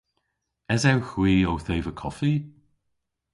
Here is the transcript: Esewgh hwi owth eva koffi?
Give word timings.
Esewgh 0.73 1.11
hwi 1.15 1.33
owth 1.51 1.71
eva 1.75 1.91
koffi? 2.01 2.33